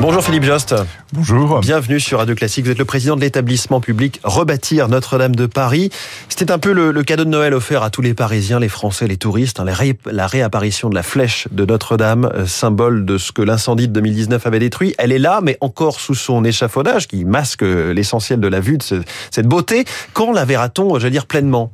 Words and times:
Bonjour 0.00 0.24
Philippe 0.24 0.44
Jost. 0.44 0.74
Bonjour. 1.12 1.60
Bienvenue 1.60 2.00
sur 2.00 2.20
Radio 2.20 2.34
Classique. 2.34 2.64
Vous 2.64 2.70
êtes 2.70 2.78
le 2.78 2.86
président 2.86 3.16
de 3.16 3.20
l'établissement 3.20 3.82
public 3.82 4.18
Rebâtir 4.24 4.88
Notre-Dame 4.88 5.36
de 5.36 5.44
Paris. 5.44 5.90
C'était 6.30 6.50
un 6.50 6.58
peu 6.58 6.72
le, 6.72 7.02
cadeau 7.02 7.24
de 7.24 7.28
Noël 7.28 7.52
offert 7.52 7.82
à 7.82 7.90
tous 7.90 8.00
les 8.00 8.14
Parisiens, 8.14 8.58
les 8.58 8.70
Français, 8.70 9.06
les 9.06 9.18
touristes. 9.18 9.60
Hein, 9.60 9.66
la, 10.06 10.26
réapparition 10.26 10.88
de 10.88 10.94
la 10.94 11.02
flèche 11.02 11.48
de 11.50 11.66
Notre-Dame, 11.66 12.30
euh, 12.34 12.46
symbole 12.46 13.04
de 13.04 13.18
ce 13.18 13.30
que 13.30 13.42
l'incendie 13.42 13.88
de 13.88 13.92
2019 13.92 14.46
avait 14.46 14.58
détruit. 14.58 14.94
Elle 14.96 15.12
est 15.12 15.18
là, 15.18 15.40
mais 15.42 15.58
encore 15.60 16.00
sous 16.00 16.14
son 16.14 16.44
échafaudage 16.44 17.06
qui 17.06 17.26
masque 17.26 17.62
euh, 17.62 17.92
l'essentiel 17.92 18.40
de 18.40 18.48
la 18.48 18.60
vue 18.60 18.78
de 18.78 19.02
cette 19.30 19.46
beauté. 19.46 19.84
Quand 20.14 20.32
la 20.32 20.46
verra-t-on, 20.46 20.98
je 20.98 21.04
veux 21.04 21.10
dire, 21.10 21.26
pleinement? 21.26 21.72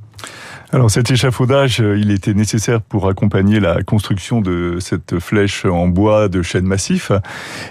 Alors 0.76 0.90
cet 0.90 1.10
échafaudage, 1.10 1.80
euh, 1.80 1.96
il 1.98 2.10
était 2.10 2.34
nécessaire 2.34 2.82
pour 2.82 3.08
accompagner 3.08 3.60
la 3.60 3.82
construction 3.82 4.42
de 4.42 4.76
cette 4.78 5.18
flèche 5.20 5.64
en 5.64 5.88
bois 5.88 6.28
de 6.28 6.42
chêne 6.42 6.66
massif. 6.66 7.12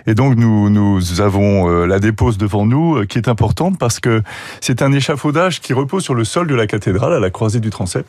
Et 0.08 0.16
donc 0.16 0.36
nous, 0.38 0.72
nous 0.72 1.22
avons 1.22 1.70
euh, 1.70 1.86
la 1.86 2.00
dépose 2.00 2.40
devant 2.40 2.66
nous 2.66 2.96
euh, 2.96 3.06
qui 3.06 3.20
est 3.20 3.28
importante 3.28 3.78
parce 3.78 4.00
que 4.00 4.24
c'est 4.60 4.82
un 4.82 4.92
échafaudage 4.92 5.62
qui 5.62 5.74
repose 5.74 6.04
sur 6.04 6.16
le 6.16 6.24
sol 6.24 6.48
de 6.48 6.56
la 6.56 6.66
cathédrale 6.66 7.14
à 7.14 7.20
la 7.20 7.30
croisée 7.30 7.60
du 7.60 7.70
transept. 7.70 8.08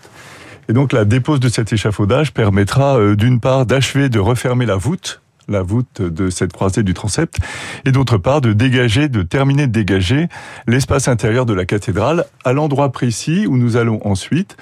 Et 0.70 0.72
donc 0.72 0.94
la 0.94 1.04
dépose 1.04 1.40
de 1.40 1.50
cet 1.50 1.74
échafaudage 1.74 2.32
permettra 2.32 2.98
d'une 3.16 3.38
part 3.38 3.66
d'achever 3.66 4.08
de 4.08 4.18
refermer 4.18 4.64
la 4.64 4.76
voûte 4.76 5.20
la 5.48 5.62
voûte 5.62 6.02
de 6.02 6.28
cette 6.28 6.52
croisée 6.52 6.82
du 6.82 6.92
transept, 6.92 7.36
et 7.84 7.92
d'autre 7.92 8.18
part 8.18 8.40
de 8.40 8.52
dégager, 8.52 9.08
de 9.08 9.22
terminer 9.22 9.68
de 9.68 9.72
dégager 9.72 10.26
l'espace 10.66 11.06
intérieur 11.06 11.46
de 11.46 11.54
la 11.54 11.64
cathédrale 11.64 12.24
à 12.44 12.52
l'endroit 12.52 12.90
précis 12.90 13.46
où 13.46 13.56
nous 13.56 13.76
allons 13.76 14.04
ensuite 14.04 14.56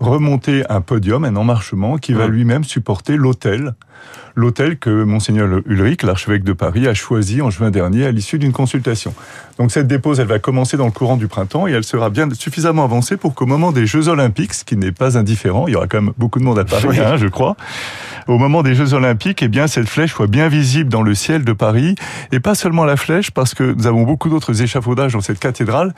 remonter 0.00 0.64
un 0.70 0.80
podium, 0.80 1.24
un 1.24 1.36
emmarchement 1.36 1.96
qui 1.98 2.12
va 2.12 2.26
lui-même 2.26 2.64
supporter 2.64 3.16
l'autel 3.16 3.74
l'hôtel 4.34 4.78
que 4.78 5.04
monseigneur 5.04 5.48
Ulrich, 5.66 6.02
l'archevêque 6.02 6.42
de 6.42 6.52
Paris, 6.52 6.88
a 6.88 6.94
choisi 6.94 7.40
en 7.40 7.50
juin 7.50 7.70
dernier 7.70 8.06
à 8.06 8.10
l'issue 8.10 8.38
d'une 8.38 8.52
consultation. 8.52 9.14
Donc 9.58 9.70
cette 9.70 9.86
dépose, 9.86 10.18
elle 10.20 10.26
va 10.26 10.38
commencer 10.38 10.76
dans 10.76 10.86
le 10.86 10.90
courant 10.90 11.16
du 11.16 11.28
printemps 11.28 11.68
et 11.68 11.72
elle 11.72 11.84
sera 11.84 12.10
bien 12.10 12.28
suffisamment 12.32 12.84
avancée 12.84 13.16
pour 13.16 13.34
qu'au 13.34 13.46
moment 13.46 13.70
des 13.70 13.86
Jeux 13.86 14.08
Olympiques, 14.08 14.54
ce 14.54 14.64
qui 14.64 14.76
n'est 14.76 14.92
pas 14.92 15.16
indifférent, 15.16 15.68
il 15.68 15.74
y 15.74 15.76
aura 15.76 15.86
quand 15.86 16.02
même 16.02 16.12
beaucoup 16.18 16.40
de 16.40 16.44
monde 16.44 16.58
à 16.58 16.64
Paris, 16.64 16.98
hein, 16.98 17.16
je 17.16 17.28
crois, 17.28 17.56
au 18.26 18.38
moment 18.38 18.62
des 18.62 18.74
Jeux 18.74 18.94
Olympiques, 18.94 19.42
eh 19.42 19.48
bien 19.48 19.66
cette 19.66 19.88
flèche 19.88 20.12
soit 20.12 20.26
bien 20.26 20.48
visible 20.48 20.90
dans 20.90 21.02
le 21.02 21.14
ciel 21.14 21.44
de 21.44 21.52
Paris. 21.52 21.94
Et 22.32 22.40
pas 22.40 22.54
seulement 22.54 22.84
la 22.84 22.96
flèche, 22.96 23.30
parce 23.30 23.54
que 23.54 23.74
nous 23.74 23.86
avons 23.86 24.02
beaucoup 24.02 24.28
d'autres 24.28 24.62
échafaudages 24.62 25.12
dans 25.12 25.20
cette 25.20 25.38
cathédrale. 25.38 25.94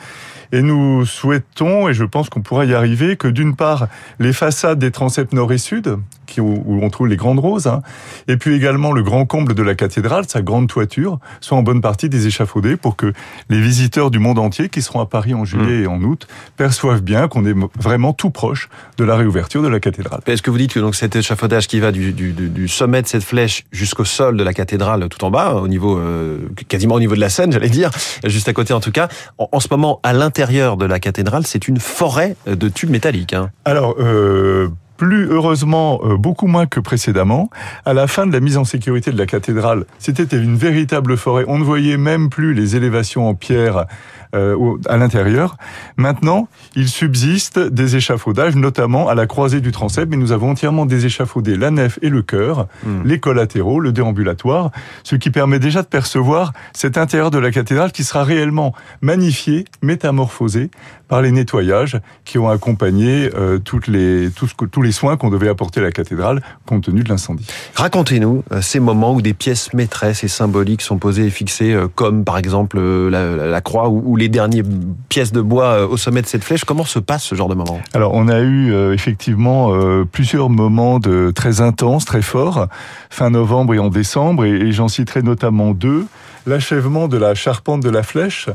Et 0.52 0.62
nous 0.62 1.04
souhaitons, 1.06 1.88
et 1.88 1.94
je 1.94 2.04
pense 2.04 2.28
qu'on 2.28 2.40
pourra 2.40 2.64
y 2.64 2.74
arriver, 2.74 3.16
que 3.16 3.28
d'une 3.28 3.56
part 3.56 3.88
les 4.18 4.32
façades 4.32 4.78
des 4.78 4.90
transepts 4.90 5.32
nord 5.32 5.52
et 5.52 5.58
sud, 5.58 5.96
où 6.38 6.80
on 6.82 6.90
trouve 6.90 7.08
les 7.08 7.16
grandes 7.16 7.38
roses, 7.38 7.66
hein, 7.66 7.82
et 8.28 8.36
puis 8.36 8.54
également 8.54 8.92
le 8.92 9.02
grand 9.02 9.26
comble 9.26 9.54
de 9.54 9.62
la 9.62 9.74
cathédrale, 9.74 10.24
sa 10.28 10.42
grande 10.42 10.68
toiture, 10.68 11.18
soit 11.40 11.56
en 11.56 11.62
bonne 11.62 11.80
partie 11.80 12.08
des 12.08 12.26
échafaudés 12.26 12.76
pour 12.76 12.96
que 12.96 13.12
les 13.48 13.60
visiteurs 13.60 14.10
du 14.10 14.18
monde 14.18 14.38
entier 14.38 14.68
qui 14.68 14.82
seront 14.82 15.00
à 15.00 15.06
Paris 15.06 15.34
en 15.34 15.44
juillet 15.44 15.82
et 15.82 15.86
en 15.86 16.02
août 16.02 16.26
perçoivent 16.56 17.02
bien 17.02 17.28
qu'on 17.28 17.44
est 17.44 17.54
vraiment 17.78 18.12
tout 18.12 18.30
proche 18.30 18.68
de 18.98 19.04
la 19.04 19.16
réouverture 19.16 19.62
de 19.62 19.68
la 19.68 19.80
cathédrale. 19.80 20.20
Est-ce 20.26 20.42
que 20.42 20.50
vous 20.50 20.58
dites 20.58 20.72
que 20.72 20.80
donc 20.80 20.94
cet 20.94 21.16
échafaudage 21.16 21.66
qui 21.68 21.80
va 21.80 21.92
du, 21.92 22.12
du, 22.12 22.32
du 22.32 22.68
sommet 22.68 23.02
de 23.02 23.06
cette 23.06 23.24
flèche 23.24 23.64
jusqu'au 23.72 24.04
sol 24.04 24.36
de 24.36 24.44
la 24.44 24.52
cathédrale 24.52 25.08
tout 25.08 25.24
en 25.24 25.30
bas, 25.30 25.54
au 25.54 25.68
niveau 25.68 25.98
euh, 25.98 26.38
quasiment 26.68 26.96
au 26.96 27.00
niveau 27.00 27.14
de 27.14 27.20
la 27.20 27.28
Seine, 27.28 27.52
j'allais 27.52 27.68
dire, 27.68 27.90
juste 28.24 28.48
à 28.48 28.52
côté 28.52 28.72
en 28.72 28.80
tout 28.80 28.92
cas, 28.92 29.08
en, 29.38 29.60
ce 29.60 29.68
moment 29.70 30.00
à 30.02 30.12
l'intérieur 30.12 30.76
de 30.76 30.86
la 30.86 31.00
cathédrale, 31.00 31.46
c'est 31.46 31.68
une 31.68 31.78
forêt 31.78 32.36
de 32.46 32.68
tubes 32.68 32.90
métalliques. 32.90 33.32
Hein? 33.32 33.50
Alors 33.64 33.96
euh, 33.98 34.68
plus 34.96 35.28
heureusement 35.30 36.00
euh, 36.04 36.16
beaucoup 36.16 36.46
moins 36.46 36.66
que 36.66 36.80
précédemment. 36.80 37.50
À 37.84 37.94
la 37.94 38.06
fin 38.06 38.26
de 38.26 38.32
la 38.32 38.40
mise 38.40 38.56
en 38.56 38.64
sécurité 38.64 39.10
de 39.12 39.18
la 39.18 39.26
cathédrale, 39.26 39.84
c'était 39.98 40.36
une 40.36 40.56
véritable 40.56 41.16
forêt. 41.16 41.44
On 41.48 41.58
ne 41.58 41.64
voyait 41.64 41.96
même 41.96 42.28
plus 42.28 42.54
les 42.54 42.76
élévations 42.76 43.28
en 43.28 43.34
pierre 43.34 43.86
euh, 44.34 44.76
à 44.88 44.96
l'intérieur. 44.96 45.56
Maintenant, 45.96 46.48
il 46.74 46.88
subsiste 46.88 47.58
des 47.58 47.96
échafaudages, 47.96 48.56
notamment 48.56 49.08
à 49.08 49.14
la 49.14 49.26
croisée 49.26 49.60
du 49.60 49.72
transept, 49.72 50.10
mais 50.10 50.16
nous 50.16 50.32
avons 50.32 50.50
entièrement 50.50 50.84
déséchafaudé 50.84 51.56
la 51.56 51.70
nef 51.70 51.98
et 52.02 52.08
le 52.08 52.22
chœur, 52.22 52.66
hmm. 52.84 53.02
les 53.04 53.20
collatéraux, 53.20 53.80
le 53.80 53.92
déambulatoire, 53.92 54.72
ce 55.04 55.16
qui 55.16 55.30
permet 55.30 55.58
déjà 55.58 55.82
de 55.82 55.86
percevoir 55.86 56.52
cet 56.72 56.98
intérieur 56.98 57.30
de 57.30 57.38
la 57.38 57.50
cathédrale 57.50 57.92
qui 57.92 58.04
sera 58.04 58.24
réellement 58.24 58.74
magnifié, 59.00 59.64
métamorphosé 59.82 60.70
par 61.08 61.22
les 61.22 61.32
nettoyages 61.32 62.00
qui 62.24 62.38
ont 62.38 62.48
accompagné 62.48 63.30
euh, 63.34 63.58
toutes 63.58 63.86
les, 63.86 64.28
tous 64.70 64.82
les 64.82 64.92
soins 64.92 65.16
qu'on 65.16 65.30
devait 65.30 65.48
apporter 65.48 65.80
à 65.80 65.84
la 65.84 65.92
cathédrale 65.92 66.42
compte 66.66 66.84
tenu 66.84 67.02
de 67.02 67.08
l'incendie. 67.08 67.46
Racontez-nous 67.74 68.44
euh, 68.52 68.60
ces 68.60 68.80
moments 68.80 69.14
où 69.14 69.22
des 69.22 69.34
pièces 69.34 69.72
maîtresses 69.72 70.24
et 70.24 70.28
symboliques 70.28 70.82
sont 70.82 70.98
posées 70.98 71.26
et 71.26 71.30
fixées, 71.30 71.76
comme 71.94 72.24
par 72.24 72.38
exemple 72.38 72.80
la, 72.80 73.36
la 73.36 73.60
croix 73.60 73.88
ou 73.88 74.16
les 74.16 74.28
dernières 74.28 74.64
pièces 75.08 75.32
de 75.32 75.40
bois 75.40 75.66
euh, 75.76 75.88
au 75.88 75.96
sommet 75.96 76.22
de 76.22 76.26
cette 76.26 76.44
flèche. 76.44 76.64
Comment 76.64 76.84
se 76.84 76.98
passe 76.98 77.24
ce 77.24 77.34
genre 77.34 77.48
de 77.48 77.54
moment? 77.54 77.80
Alors, 77.94 78.12
on 78.14 78.28
a 78.28 78.40
eu 78.40 78.72
euh, 78.72 78.92
effectivement 78.92 79.72
euh, 79.72 80.04
plusieurs 80.04 80.50
moments 80.50 80.98
de 80.98 81.32
très 81.34 81.60
intenses, 81.60 82.04
très 82.04 82.22
forts, 82.22 82.68
fin 83.10 83.30
novembre 83.30 83.74
et 83.74 83.78
en 83.78 83.88
décembre, 83.88 84.44
et, 84.44 84.72
j'en 84.72 84.88
citerai 84.88 85.22
notamment 85.22 85.72
deux. 85.72 86.06
L'achèvement 86.46 87.08
de 87.08 87.16
la 87.16 87.34
charpente 87.34 87.82
de 87.82 87.90
la 87.90 88.02
flèche, 88.02 88.48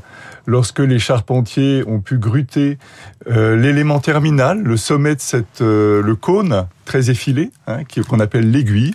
lorsque 0.46 0.80
les 0.80 1.00
charpentiers 1.00 1.84
ont 1.86 2.00
pu 2.00 2.18
gruter 2.18 2.78
l'élément 3.28 4.00
terminal, 4.00 4.62
le 4.64 4.78
sommet 4.78 5.16
de 5.16 5.22
cette, 5.22 5.60
le 5.60 6.16
cône 6.16 6.68
très 6.86 7.10
effilé, 7.10 7.52
hein, 7.68 7.80
qu'on 8.08 8.20
appelle 8.20 8.50
l'aiguille. 8.50 8.94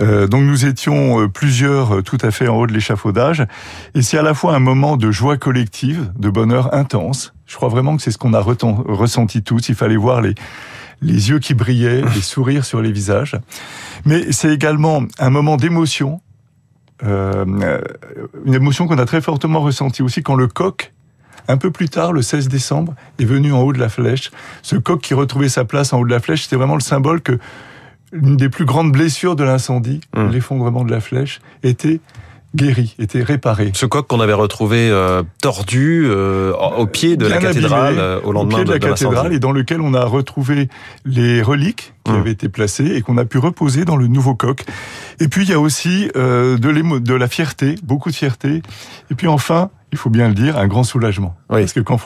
Euh, 0.00 0.26
donc 0.26 0.42
nous 0.42 0.66
étions 0.66 1.22
euh, 1.22 1.28
plusieurs 1.28 1.96
euh, 1.96 2.02
tout 2.02 2.18
à 2.20 2.30
fait 2.30 2.48
en 2.48 2.56
haut 2.56 2.66
de 2.66 2.72
l'échafaudage. 2.72 3.46
Et 3.94 4.02
c'est 4.02 4.18
à 4.18 4.22
la 4.22 4.34
fois 4.34 4.54
un 4.54 4.58
moment 4.58 4.96
de 4.96 5.10
joie 5.10 5.36
collective, 5.36 6.12
de 6.18 6.28
bonheur 6.28 6.74
intense. 6.74 7.32
Je 7.46 7.56
crois 7.56 7.68
vraiment 7.68 7.96
que 7.96 8.02
c'est 8.02 8.10
ce 8.10 8.18
qu'on 8.18 8.34
a 8.34 8.40
ressenti 8.40 9.42
tous. 9.42 9.68
Il 9.68 9.74
fallait 9.74 9.96
voir 9.96 10.20
les, 10.20 10.34
les 11.00 11.30
yeux 11.30 11.38
qui 11.38 11.54
brillaient, 11.54 12.02
les 12.02 12.20
sourires 12.20 12.64
sur 12.64 12.82
les 12.82 12.92
visages. 12.92 13.38
Mais 14.04 14.32
c'est 14.32 14.52
également 14.52 15.04
un 15.18 15.30
moment 15.30 15.56
d'émotion. 15.56 16.20
Euh, 17.04 17.44
une 18.44 18.54
émotion 18.54 18.86
qu'on 18.86 18.98
a 18.98 19.04
très 19.04 19.20
fortement 19.20 19.60
ressentie 19.60 20.02
aussi 20.02 20.22
quand 20.22 20.34
le 20.34 20.46
coq 20.46 20.92
un 21.48 21.58
peu 21.58 21.70
plus 21.70 21.88
tard, 21.88 22.12
le 22.12 22.22
16 22.22 22.48
décembre, 22.48 22.94
est 23.18 23.24
venu 23.24 23.52
en 23.52 23.62
haut 23.62 23.72
de 23.72 23.78
la 23.78 23.88
flèche. 23.88 24.32
Ce 24.62 24.76
coq 24.76 25.00
qui 25.00 25.14
retrouvait 25.14 25.48
sa 25.48 25.64
place 25.64 25.92
en 25.92 26.00
haut 26.00 26.04
de 26.04 26.10
la 26.10 26.20
flèche, 26.20 26.44
c'était 26.44 26.56
vraiment 26.56 26.74
le 26.74 26.80
symbole 26.80 27.20
que 27.20 27.38
une 28.12 28.36
des 28.36 28.48
plus 28.48 28.64
grandes 28.64 28.92
blessures 28.92 29.36
de 29.36 29.44
l'incendie, 29.44 30.00
hum. 30.16 30.30
l'effondrement 30.30 30.84
de 30.84 30.90
la 30.90 31.00
flèche, 31.00 31.40
était 31.62 32.00
guéri, 32.54 32.94
était 32.98 33.22
réparé. 33.22 33.70
Ce 33.74 33.86
coq 33.86 34.06
qu'on 34.06 34.20
avait 34.20 34.32
retrouvé 34.32 34.88
euh, 34.90 35.22
tordu 35.42 36.06
euh, 36.08 36.52
au 36.52 36.86
pied 36.86 37.16
de 37.16 37.26
la 37.26 37.38
cathédrale 37.38 38.20
au 38.24 38.32
lendemain 38.32 38.60
au 38.60 38.62
pied 38.62 38.64
de, 38.64 38.72
la 38.72 38.78
cathédrale 38.78 39.32
et 39.32 39.38
dans 39.38 39.52
lequel 39.52 39.80
on 39.80 39.92
a 39.92 40.04
retrouvé 40.04 40.68
les 41.04 41.42
reliques 41.42 41.92
qui 42.06 42.12
hum. 42.12 42.20
avaient 42.20 42.32
été 42.32 42.48
placées 42.48 42.86
et 42.86 43.02
qu'on 43.02 43.18
a 43.18 43.24
pu 43.24 43.38
reposer 43.38 43.84
dans 43.84 43.96
le 43.96 44.06
nouveau 44.06 44.34
coq. 44.34 44.64
Et 45.20 45.28
puis 45.28 45.44
il 45.44 45.50
y 45.50 45.54
a 45.54 45.60
aussi 45.60 46.08
de, 46.14 46.98
de 46.98 47.14
la 47.14 47.28
fierté, 47.28 47.76
beaucoup 47.82 48.10
de 48.10 48.14
fierté. 48.14 48.62
Et 49.10 49.14
puis 49.14 49.28
enfin 49.28 49.70
il 49.92 49.98
faut 49.98 50.10
bien 50.10 50.28
le 50.28 50.34
dire, 50.34 50.58
un 50.58 50.66
grand 50.66 50.84
soulagement. 50.84 51.34
Parce 51.48 51.72
que 51.72 51.80
quand, 51.80 51.98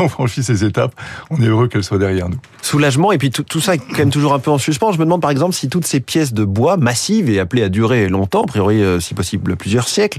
on 0.00 0.08
franchit 0.08 0.42
ces 0.42 0.64
étapes, 0.64 0.94
on 1.30 1.40
est 1.40 1.46
heureux 1.46 1.68
qu'elles 1.68 1.84
soient 1.84 1.98
derrière 1.98 2.28
nous. 2.28 2.38
Soulagement, 2.62 3.12
et 3.12 3.18
puis 3.18 3.30
tout, 3.30 3.60
ça 3.60 3.74
est 3.74 3.78
quand 3.78 3.98
même 3.98 4.10
toujours 4.10 4.34
un 4.34 4.38
peu 4.38 4.50
en 4.50 4.58
suspens. 4.58 4.92
Je 4.92 4.98
me 4.98 5.04
demande 5.04 5.22
par 5.22 5.30
exemple 5.30 5.54
si 5.54 5.68
toutes 5.68 5.86
ces 5.86 6.00
pièces 6.00 6.34
de 6.34 6.44
bois 6.44 6.76
massives 6.76 7.30
et 7.30 7.38
appelées 7.38 7.62
à 7.62 7.68
durer 7.68 8.08
longtemps, 8.08 8.42
a 8.42 8.46
priori 8.46 8.82
euh, 8.82 9.00
si 9.00 9.14
possible 9.14 9.56
plusieurs 9.56 9.88
siècles, 9.88 10.18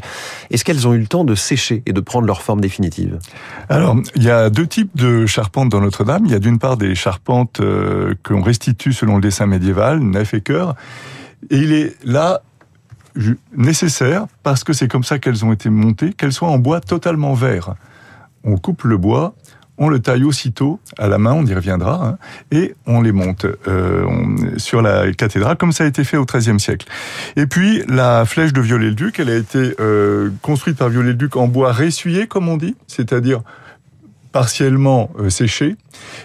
est-ce 0.50 0.64
qu'elles 0.64 0.88
ont 0.88 0.94
eu 0.94 1.00
le 1.00 1.08
temps 1.08 1.26
de 1.26 1.36
sécher 1.36 1.84
et 1.86 1.94
de 1.94 2.00
prendre 2.00 2.26
leur 2.26 2.42
forme 2.42 2.62
définitive? 2.62 3.20
Alors, 3.68 3.96
il 4.16 4.24
y 4.24 4.32
a 4.32 4.50
deux 4.50 4.66
types 4.66 4.96
de 4.96 5.26
charpentes 5.26 5.70
dans 5.70 5.82
Notre-Dame. 5.82 6.26
Il 6.26 6.32
y 6.32 6.36
a 6.36 6.40
d'une 6.40 6.58
part 6.58 6.78
des 6.78 6.96
charpentes 6.96 7.60
euh, 7.60 8.16
qu'on 8.24 8.42
restitue 8.42 8.94
selon 8.94 9.16
le 9.16 9.22
dessin 9.30 9.46
médiéval, 9.46 10.00
nef 10.00 10.34
et 10.34 10.42
cœur. 10.42 10.76
Et 11.52 11.58
il 11.58 11.72
est 11.72 11.96
là 12.04 12.42
nécessaire, 13.56 14.26
parce 14.44 14.64
que 14.64 14.74
c'est 14.74 14.88
comme 14.88 15.04
ça 15.04 15.20
qu'elles 15.20 15.46
ont 15.46 15.54
été 15.54 15.70
montées, 15.70 16.14
qu'elles 16.14 16.34
soient 16.34 16.50
en 16.50 16.58
bois 16.58 16.82
totalement 16.82 17.34
vert. 17.34 17.76
On 18.44 18.58
coupe 18.58 18.84
le 18.84 18.98
bois, 18.98 19.36
on 19.78 19.90
le 19.90 20.00
taille 20.00 20.24
aussitôt 20.24 20.80
à 20.98 21.08
la 21.08 21.18
main, 21.18 21.34
on 21.34 21.46
y 21.46 21.54
reviendra, 21.54 22.06
hein, 22.06 22.18
et 22.52 22.76
on 22.86 23.02
les 23.02 23.12
monte 23.12 23.46
euh, 23.68 24.06
sur 24.58 24.82
la 24.82 25.12
cathédrale, 25.14 25.58
comme 25.58 25.72
ça 25.72 25.84
a 25.84 25.88
été 25.88 26.04
fait 26.04 26.18
au 26.18 26.26
XIIIe 26.26 26.60
siècle. 26.60 26.88
Et 27.36 27.46
puis 27.46 27.84
la 27.88 28.26
flèche 28.26 28.54
de 28.54 28.62
Viollet-le-Duc, 28.62 29.20
elle 29.20 29.30
a 29.30 29.36
été 29.36 29.76
euh, 29.80 30.32
construite 30.42 30.78
par 30.78 30.90
Viollet-le-Duc 30.90 31.36
en 31.36 31.48
bois 31.48 31.72
ressuyé, 31.72 32.28
comme 32.28 32.50
on 32.50 32.58
dit, 32.58 32.76
c'est-à-dire 32.88 33.42
partiellement 34.32 35.10
euh, 35.20 35.30
séché. 35.30 35.76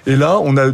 Et 0.07 0.17
là, 0.17 0.39
on 0.43 0.57
a 0.57 0.71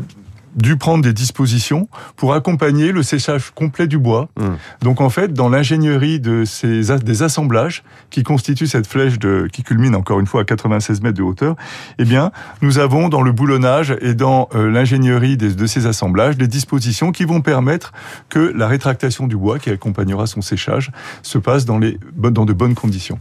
dû 0.55 0.77
prendre 0.77 1.03
des 1.03 1.13
dispositions 1.13 1.89
pour 2.17 2.35
accompagner 2.35 2.93
le 2.93 3.03
séchage 3.03 3.51
complet 3.51 3.87
du 3.87 3.99
bois. 3.99 4.29
Mmh. 4.39 4.45
Donc 4.83 5.01
en 5.01 5.11
fait, 5.11 5.33
dans 5.33 5.49
l'ingénierie 5.49 6.21
de 6.21 6.45
ces 6.45 6.81
des 6.99 7.23
assemblages 7.23 7.83
qui 8.11 8.23
constituent 8.23 8.67
cette 8.67 8.87
flèche 8.87 9.19
de, 9.19 9.49
qui 9.53 9.63
culmine 9.63 9.95
encore 9.95 10.21
une 10.21 10.27
fois 10.27 10.43
à 10.43 10.45
96 10.45 11.03
mètres 11.03 11.17
de 11.17 11.23
hauteur, 11.23 11.57
eh 11.99 12.05
bien, 12.05 12.33
nous 12.63 12.79
avons 12.79 13.09
dans 13.09 13.23
le 13.23 13.33
boulonnage 13.33 13.97
et 14.01 14.15
dans 14.15 14.49
euh, 14.55 14.71
l'ingénierie 14.71 15.37
de, 15.37 15.51
de 15.51 15.67
ces 15.67 15.87
assemblages 15.87 16.37
des 16.37 16.49
dispositions 16.49 17.13
qui 17.13 17.25
vont 17.25 17.41
permettre 17.41 17.93
que 18.29 18.53
la 18.57 18.67
rétractation 18.67 19.27
du 19.27 19.37
bois 19.37 19.59
qui 19.59 19.71
accompagnera 19.71 20.27
son 20.27 20.41
séchage 20.41 20.91
se 21.23 21.39
passe 21.39 21.65
dans 21.65 21.79
les 21.79 21.99
dans 22.17 22.45
de 22.45 22.53
bonnes 22.53 22.75
conditions. 22.75 23.19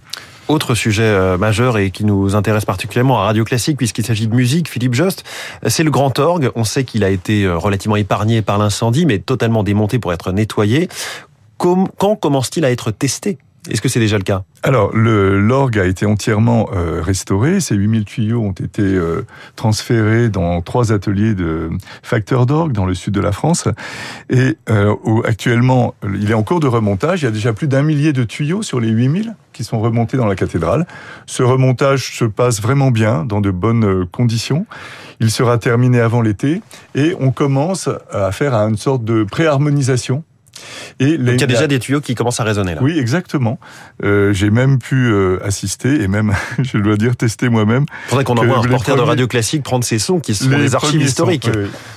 Autre 0.49 0.73
sujet 0.73 1.03
euh, 1.03 1.37
majeur 1.37 1.77
et 1.77 1.91
qui 1.91 2.03
nous 2.03 2.35
intéresse 2.35 2.65
particulièrement 2.65 3.19
à 3.19 3.25
Radio 3.25 3.45
Classique 3.45 3.77
puisqu'il 3.77 4.03
s'agit 4.03 4.25
de 4.25 4.33
musique, 4.33 4.67
Philippe 4.67 4.95
Jost, 4.95 5.23
c'est 5.67 5.83
le 5.83 5.91
grand 5.91 6.17
orgue. 6.17 6.49
On 6.55 6.63
sait 6.63 6.85
qu'il 6.85 7.03
a 7.03 7.11
été 7.11 7.43
euh, 7.43 7.55
relativement 7.55 7.97
épargné 7.97 8.41
par 8.41 8.57
l'incendie, 8.57 9.05
mais 9.05 9.19
totalement 9.19 9.61
démonté 9.61 9.99
pour 9.99 10.11
être 10.11 10.31
nettoyé. 10.31 10.89
Quand 11.59 12.15
commence-t-il 12.15 12.65
à 12.65 12.71
être 12.71 12.89
testé? 12.89 13.37
Est-ce 13.69 13.79
que 13.79 13.89
c'est 13.89 13.99
déjà 13.99 14.17
le 14.17 14.23
cas? 14.23 14.41
Alors, 14.63 14.89
l'orgue 14.91 15.77
a 15.77 15.85
été 15.85 16.07
entièrement 16.07 16.67
euh, 16.73 16.99
restauré. 17.03 17.59
Ces 17.59 17.75
8000 17.75 18.05
tuyaux 18.05 18.41
ont 18.41 18.53
été 18.53 18.97
transférés 19.55 20.29
dans 20.29 20.61
trois 20.61 20.91
ateliers 20.91 21.35
de 21.35 21.69
facteurs 22.01 22.47
d'orgue 22.47 22.71
dans 22.71 22.87
le 22.87 22.95
sud 22.95 23.13
de 23.13 23.21
la 23.21 23.33
France. 23.33 23.67
Et 24.31 24.57
actuellement, 25.25 25.93
il 26.11 26.31
est 26.31 26.33
en 26.33 26.41
cours 26.41 26.61
de 26.61 26.67
remontage. 26.67 27.21
Il 27.21 27.25
y 27.25 27.27
a 27.27 27.31
déjà 27.31 27.53
plus 27.53 27.67
d'un 27.67 27.83
millier 27.83 28.13
de 28.13 28.23
tuyaux 28.23 28.63
sur 28.63 28.79
les 28.79 28.89
8000 28.89 29.35
qui 29.59 29.65
sont 29.65 29.81
remontés 29.81 30.15
dans 30.15 30.25
la 30.25 30.37
cathédrale. 30.37 30.87
Ce 31.25 31.43
remontage 31.43 32.17
se 32.17 32.23
passe 32.23 32.61
vraiment 32.61 32.91
bien, 32.91 33.25
dans 33.25 33.41
de 33.41 33.51
bonnes 33.51 34.05
conditions. 34.05 34.65
Il 35.19 35.31
sera 35.31 35.57
terminé 35.57 35.99
avant 35.99 36.21
l'été 36.21 36.61
et 36.95 37.13
on 37.19 37.31
commence 37.31 37.89
à 38.09 38.31
faire 38.31 38.53
une 38.53 38.77
sorte 38.77 39.03
de 39.03 39.25
préharmonisation 39.25 40.23
et 40.99 41.17
Donc 41.17 41.35
il 41.35 41.41
y 41.41 41.43
a 41.43 41.47
déjà 41.47 41.67
des 41.67 41.79
tuyaux 41.79 42.01
qui 42.01 42.15
commencent 42.15 42.39
à 42.39 42.43
résonner 42.43 42.75
là. 42.75 42.81
Oui, 42.81 42.97
exactement. 42.99 43.59
Euh, 44.03 44.33
j'ai 44.33 44.49
même 44.49 44.79
pu 44.79 45.11
euh, 45.11 45.39
assister 45.43 46.01
et 46.01 46.07
même, 46.07 46.33
je 46.59 46.77
dois 46.77 46.97
dire, 46.97 47.15
tester 47.15 47.49
moi-même. 47.49 47.85
Faudrait 48.07 48.23
qu'on 48.23 48.37
envoie 48.37 48.57
un 48.57 48.61
reporter 48.61 48.95
de 48.95 49.01
radio 49.01 49.27
classique 49.27 49.63
prendre 49.63 49.83
ces 49.83 49.99
sons 49.99 50.19
qui 50.19 50.35
sont 50.35 50.49
des 50.49 50.75
archives 50.75 51.01
historiques. 51.01 51.49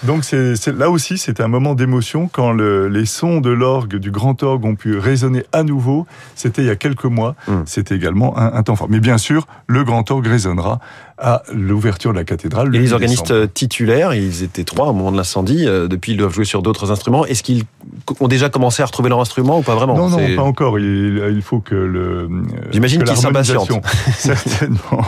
Donc 0.05 0.25
c'est 0.25 0.67
là 0.69 0.91
aussi, 0.91 1.19
c'est 1.19 1.41
un 1.41 1.49
moment 1.49 1.75
d'émotion 1.75 2.29
quand 2.31 2.53
le, 2.53 2.89
les 2.89 3.07
sons 3.07 3.41
de 3.41 3.51
l'orgue, 3.51 3.97
du 3.97 4.11
grand 4.11 4.43
orgue, 4.43 4.65
ont 4.65 4.75
pu 4.75 4.99
résonner 4.99 5.45
à 5.53 5.63
nouveau. 5.63 6.07
C'était 6.35 6.63
il 6.63 6.69
y 6.69 6.71
a 6.71 6.77
quelques 6.77 7.05
mois. 7.05 7.35
Hum. 7.49 7.65
C'était 7.67 7.95
également 7.95 8.39
un, 8.39 8.53
un 8.53 8.63
temps 8.63 8.77
fort. 8.77 8.89
Mais 8.91 9.01
bien 9.01 9.19
sûr, 9.19 9.47
le 9.67 9.85
grand 9.85 10.11
orgue 10.11 10.27
résonnera 10.27 10.81
à 11.23 11.43
l'ouverture 11.55 12.13
de 12.13 12.19
la 12.19 12.25
cathédrale. 12.25 12.75
Et 12.75 12.79
les 12.81 12.93
organistes 12.93 13.55
titulaires, 13.55 14.13
ils 14.13 14.43
étaient 14.43 14.65
trois 14.65 14.89
au 14.89 14.93
moment 14.93 15.13
de 15.13 15.17
l'incendie. 15.17 15.67
Euh, 15.67 15.87
depuis, 15.87 16.13
ils 16.13 16.19
doivent 16.19 16.35
jouer 16.35 16.45
sur 16.45 16.63
d'autres 16.63 16.91
instruments. 16.91 17.25
Est-ce 17.25 17.45
qu'ils 17.45 17.63
ont 18.19 18.27
déjà 18.27 18.49
commencé 18.49 18.83
à 18.83 18.87
retrouver 18.87 19.09
leur 19.09 19.21
instrument 19.21 19.59
ou 19.59 19.63
pas 19.63 19.77
vraiment 19.77 19.97
Non, 19.97 20.09
non, 20.09 20.37
pas 20.37 20.43
encore. 20.43 20.81
Il, 20.81 21.43
faut 21.43 21.61
que 21.61 21.77
le. 21.77 22.29
J'imagine 22.73 23.05
qu'ils 23.05 23.17
s'impatientent. 23.17 23.71
Certainement, 24.17 25.03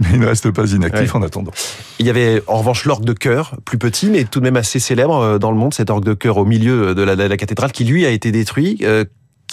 mais 0.00 0.08
il 0.14 0.20
ne 0.20 0.26
reste 0.26 0.50
pas 0.50 0.68
inactif 0.70 1.14
en 1.14 1.22
attendant. 1.22 1.52
Il 2.00 2.06
y 2.06 2.10
avait 2.10 2.42
en 2.48 2.58
revanche 2.58 2.84
l'orgue 2.84 3.04
de 3.04 3.12
chœur, 3.12 3.54
plus 3.64 3.78
petit, 3.78 4.10
mais 4.10 4.24
tout 4.24 4.40
de 4.40 4.44
même 4.44 4.56
assez 4.56 4.80
célèbre 4.80 5.16
euh, 5.16 5.38
dans 5.38 5.52
le 5.52 5.56
monde, 5.56 5.72
cet 5.72 5.88
orgue 5.88 6.04
de 6.04 6.14
chœur 6.14 6.36
au 6.36 6.44
milieu 6.44 6.94
de 6.94 7.02
la, 7.02 7.14
de 7.14 7.22
la 7.22 7.36
cathédrale, 7.36 7.70
qui 7.70 7.84
lui 7.84 8.04
a 8.04 8.10
été 8.10 8.32
détruit. 8.32 8.78
Euh, 8.82 9.04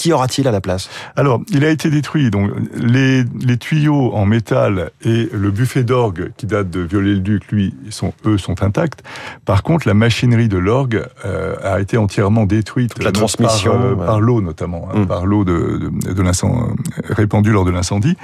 qui 0.02 0.12
aura-t-il 0.14 0.48
à 0.48 0.52
la 0.52 0.62
place? 0.62 0.90
Alors, 1.16 1.42
il 1.50 1.64
a 1.64 1.70
été 1.70 1.92
détruit. 1.92 2.32
Donc, 2.32 2.50
les, 2.74 3.24
les 3.40 3.58
tuyaux 3.58 4.16
en 4.16 4.26
métal 4.26 4.90
et 5.04 5.30
le 5.32 5.52
buffet 5.52 5.84
d'orgue 5.84 6.32
qui 6.38 6.48
date 6.48 6.72
de 6.72 6.80
Viollet-le-Duc, 6.80 7.52
lui, 7.52 7.76
sont, 7.92 8.12
eux, 8.26 8.40
sont 8.40 8.64
intacts. 8.64 9.04
Par 9.46 9.62
contre, 9.62 9.88
la 9.88 9.94
machinerie 9.94 10.48
de 10.48 10.58
l'orgue 10.58 11.06
euh, 11.24 11.56
a 11.64 11.80
été 11.80 11.98
entièrement 11.98 12.48
détruite. 12.48 12.98
la 13.04 13.12
transmission. 13.12 13.74
Par, 13.74 13.86
euh, 13.86 13.96
par 13.96 14.22
l'eau, 14.22 14.42
notamment. 14.42 14.90
Hein, 14.92 15.02
mm. 15.02 15.06
Par 15.06 15.28
l'eau 15.28 15.46
de, 15.46 15.78
de, 15.78 16.14
de 16.14 16.22
l'incendie, 16.24 16.74
répandue 17.10 17.52
lors 17.52 17.66
de 17.66 17.72
l'incendie. 17.72 18.18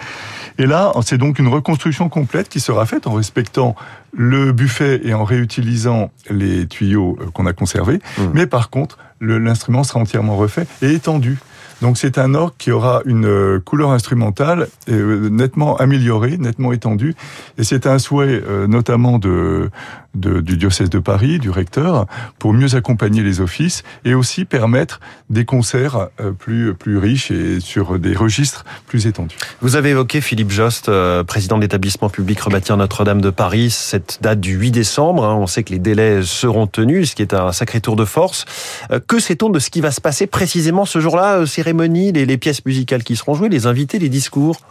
Et 0.57 0.65
là, 0.65 0.91
c'est 1.03 1.19
donc 1.19 1.37
une 1.37 1.47
reconstruction 1.47 2.09
complète 2.09 2.49
qui 2.49 2.59
sera 2.59 2.87
faite 2.87 3.05
en 3.05 3.13
respectant 3.13 3.75
le 4.13 4.51
buffet 4.51 5.01
et 5.03 5.13
en 5.13 5.25
réutilisant 5.25 6.09
les 6.31 6.65
tuyaux 6.65 7.19
euh, 7.21 7.25
qu'on 7.33 7.45
a 7.45 7.53
conservés. 7.53 7.99
Mmh. 8.17 8.21
Mais 8.33 8.47
par 8.47 8.71
contre, 8.71 8.97
l'instrument 9.21 9.83
sera 9.83 9.99
entièrement 9.99 10.37
refait 10.37 10.65
et 10.81 10.91
étendu. 10.93 11.37
Donc 11.81 11.97
c'est 11.97 12.17
un 12.17 12.33
orgue 12.33 12.53
qui 12.57 12.71
aura 12.71 13.01
une 13.05 13.25
euh, 13.25 13.59
couleur 13.59 13.91
instrumentale 13.91 14.67
euh, 14.89 15.29
nettement 15.29 15.77
améliorée, 15.77 16.37
nettement 16.37 16.73
étendue. 16.73 17.15
Et 17.57 17.63
c'est 17.63 17.87
un 17.87 17.99
souhait 17.99 18.41
notamment 18.67 19.19
de, 19.19 19.69
du 20.17 20.57
diocèse 20.57 20.89
de 20.89 20.99
Paris, 20.99 21.39
du 21.39 21.49
recteur, 21.49 22.05
pour 22.39 22.53
mieux 22.53 22.75
accompagner 22.75 23.23
les 23.23 23.41
offices 23.41 23.83
et 24.05 24.13
aussi 24.13 24.45
permettre 24.45 24.99
des 25.29 25.45
concerts 25.45 26.09
plus, 26.39 26.73
plus 26.73 26.97
riches 26.97 27.31
et 27.31 27.59
sur 27.59 27.99
des 27.99 28.15
registres 28.15 28.65
plus 28.87 29.07
étendus. 29.07 29.37
Vous 29.61 29.75
avez 29.75 29.89
évoqué 29.89 30.21
Philippe 30.21 30.51
Jost, 30.51 30.91
président 31.27 31.57
de 31.57 31.61
l'établissement 31.61 32.09
public 32.09 32.39
Rebâtir 32.39 32.77
Notre-Dame 32.77 33.21
de 33.21 33.29
Paris, 33.29 33.69
cette 33.69 34.19
date 34.21 34.39
du 34.39 34.55
8 34.55 34.71
décembre. 34.71 35.25
Hein. 35.25 35.35
On 35.35 35.47
sait 35.47 35.63
que 35.63 35.71
les 35.71 35.79
délais 35.79 36.21
seront 36.23 36.67
tenus, 36.67 37.11
ce 37.11 37.15
qui 37.15 37.21
est 37.21 37.33
un 37.33 37.51
sacré 37.51 37.81
tour 37.81 37.95
de 37.95 38.05
force. 38.05 38.45
Euh, 38.91 38.99
que 39.05 39.19
sait-on 39.19 39.49
de 39.49 39.59
ce 39.59 39.69
qui 39.69 39.81
va 39.81 39.91
se 39.91 40.01
passer 40.01 40.27
précisément 40.27 40.85
ce 40.85 40.99
jour-là 40.99 41.39
euh, 41.39 41.45
Cérémonie, 41.45 42.11
les, 42.11 42.25
les 42.25 42.37
pièces 42.37 42.65
musicales 42.65 43.03
qui 43.03 43.15
seront 43.15 43.33
jouées, 43.33 43.49
les 43.49 43.67
invités, 43.67 43.99
les 43.99 44.09
discours? 44.09 44.61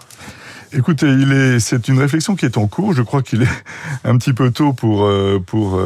Écoutez, 0.73 1.07
il 1.07 1.33
est, 1.33 1.61
c'est 1.61 1.89
une 1.89 1.99
réflexion 1.99 2.35
qui 2.35 2.45
est 2.45 2.57
en 2.57 2.67
cours. 2.67 2.93
Je 2.93 3.03
crois 3.03 3.23
qu'il 3.23 3.43
est 3.43 3.65
un 4.05 4.17
petit 4.19 4.33
peu 4.33 4.51
tôt 4.51 4.73
pour 4.73 5.05
euh, 5.05 5.39
pour 5.45 5.81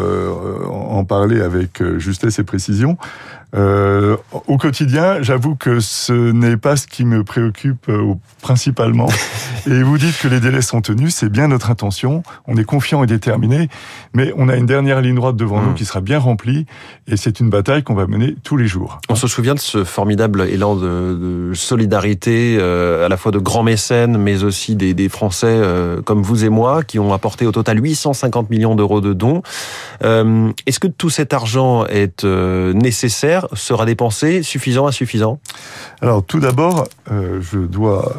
en 0.71 1.05
parler 1.05 1.41
avec 1.41 1.82
justesse 1.99 2.38
et 2.38 2.44
précision. 2.44 2.99
Euh, 3.55 4.17
au 4.47 4.59
quotidien, 4.59 5.23
j'avoue 5.23 5.56
que 5.56 5.81
ce 5.81 6.12
n'est 6.12 6.56
pas 6.56 6.77
ce 6.77 6.87
qui 6.87 7.05
me 7.05 7.25
préoccupe 7.25 7.88
euh, 7.88 8.15
principalement. 8.43 9.09
et 9.67 9.83
vous 9.83 9.99
dites 9.99 10.19
que 10.19 10.29
les 10.29 10.41
délais 10.41 10.62
sont 10.62 10.81
tenus, 10.81 11.15
c'est 11.15 11.29
bien 11.29 11.49
notre 11.49 11.71
intention. 11.71 12.23
On 12.47 12.57
est 12.57 12.65
confiant 12.65 13.03
et 13.03 13.07
déterminé, 13.07 13.69
mais 14.15 14.33
on 14.37 14.49
a 14.49 14.57
une 14.57 14.67
dernière 14.67 15.01
ligne 15.01 15.15
droite 15.15 15.37
devant 15.37 15.61
nous 15.61 15.71
hmm. 15.71 15.75
qui 15.75 15.85
sera 15.85 16.01
bien 16.01 16.19
remplie, 16.19 16.67
et 17.07 17.17
c'est 17.17 17.41
une 17.41 17.51
bataille 17.51 17.83
qu'on 17.83 17.95
va 17.95 18.07
mener 18.07 18.37
tous 18.43 18.57
les 18.57 18.67
jours. 18.67 19.01
On 19.09 19.15
se 19.15 19.27
souvient 19.27 19.55
de 19.55 19.61
ce 19.61 19.85
formidable 19.85 20.43
élan 20.43 20.77
de, 20.77 21.49
de 21.51 21.55
solidarité, 21.55 22.57
euh, 22.59 23.07
à 23.07 23.09
la 23.09 23.17
fois 23.17 23.33
de 23.33 23.39
grands 23.39 23.62
mécènes, 23.62 24.17
mais 24.19 24.43
aussi 24.45 24.77
des, 24.77 24.95
des 24.95 25.09
Français 25.09 25.47
euh, 25.49 26.03
comme 26.03 26.23
vous 26.23 26.45
et 26.45 26.49
moi, 26.49 26.83
qui 26.83 26.99
ont 26.99 27.12
apporté 27.12 27.47
au 27.47 27.53
total 27.53 27.83
850 27.83 28.51
millions 28.51 28.75
d'euros 28.75 29.01
de 29.01 29.12
dons. 29.12 29.43
Euh, 30.05 30.51
est-ce 30.67 30.81
que 30.81 30.89
tout 30.89 31.11
cet 31.11 31.33
argent 31.33 31.87
est 31.87 32.25
nécessaire 32.25 33.47
sera 33.53 33.87
dépensé 33.87 34.43
suffisant, 34.43 34.87
insuffisant? 34.87 35.41
Alors 36.01 36.25
tout 36.25 36.41
d'abord, 36.41 36.87
je 37.11 37.59
dois 37.59 38.12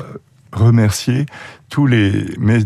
remercier 0.52 1.26
tous 1.70 1.88
les 1.88 2.12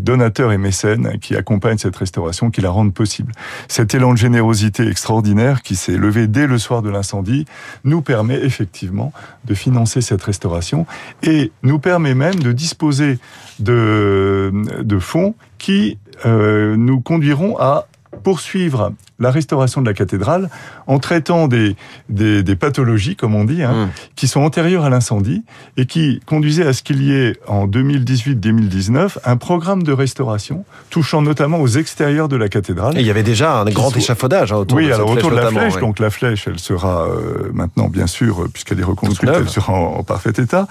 donateurs 0.00 0.50
et 0.52 0.58
mécènes 0.58 1.18
qui 1.20 1.36
accompagnent 1.36 1.78
cette 1.78 1.96
restauration, 1.96 2.50
qui 2.50 2.60
la 2.60 2.70
rendent 2.70 2.92
possible. 2.92 3.32
Cet 3.68 3.94
élan 3.94 4.12
de 4.12 4.18
générosité 4.18 4.88
extraordinaire 4.88 5.62
qui 5.62 5.76
s'est 5.76 5.96
levé 5.96 6.26
dès 6.26 6.46
le 6.46 6.58
soir 6.58 6.82
de 6.82 6.90
l'incendie 6.90 7.46
nous 7.84 8.02
permet 8.02 8.42
effectivement 8.42 9.12
de 9.44 9.54
financer 9.54 10.00
cette 10.00 10.22
restauration 10.22 10.86
et 11.22 11.52
nous 11.62 11.78
permet 11.78 12.14
même 12.14 12.34
de 12.34 12.50
disposer 12.52 13.18
de, 13.60 14.50
fonds 14.98 15.34
qui 15.58 15.98
euh, 16.24 16.76
nous 16.76 17.00
conduiront 17.00 17.56
à 17.58 17.86
poursuivre 18.22 18.92
la 19.18 19.30
restauration 19.30 19.80
de 19.80 19.86
la 19.86 19.94
cathédrale 19.94 20.50
en 20.86 20.98
traitant 20.98 21.48
des, 21.48 21.76
des, 22.08 22.42
des 22.42 22.56
pathologies, 22.56 23.16
comme 23.16 23.34
on 23.34 23.44
dit, 23.44 23.62
hein, 23.62 23.86
mmh. 23.86 23.90
qui 24.14 24.28
sont 24.28 24.40
antérieures 24.40 24.84
à 24.84 24.90
l'incendie 24.90 25.42
et 25.76 25.86
qui 25.86 26.20
conduisaient 26.26 26.66
à 26.66 26.72
ce 26.72 26.82
qu'il 26.82 27.02
y 27.02 27.12
ait 27.12 27.36
en 27.46 27.66
2018-2019 27.66 29.18
un 29.24 29.36
programme 29.36 29.82
de 29.82 29.92
restauration 29.92 30.64
touchant 30.90 31.22
notamment 31.22 31.60
aux 31.60 31.66
extérieurs 31.66 32.28
de 32.28 32.36
la 32.36 32.48
cathédrale. 32.48 32.96
Et 32.96 33.00
il 33.00 33.06
y 33.06 33.10
avait 33.10 33.22
déjà 33.22 33.60
un 33.60 33.64
grand 33.66 33.90
soit... 33.90 33.98
échafaudage 33.98 34.52
hein, 34.52 34.56
autour 34.56 34.78
oui, 34.78 34.88
de 34.88 34.92
alors 34.92 35.10
flèche 35.10 35.24
autour 35.24 35.30
de 35.30 35.36
la 35.36 35.50
flèche. 35.50 35.74
Ouais. 35.74 35.80
Donc 35.80 35.98
la 35.98 36.10
flèche, 36.10 36.46
elle 36.46 36.58
sera 36.58 37.06
euh, 37.06 37.50
maintenant, 37.52 37.88
bien 37.88 38.06
sûr, 38.06 38.46
puisqu'elle 38.52 38.80
est 38.80 38.84
reconstruite, 38.84 39.30
elle 39.34 39.48
sera 39.48 39.72
en, 39.72 39.96
en, 39.98 40.02
parfait 40.02 40.32
état. 40.36 40.66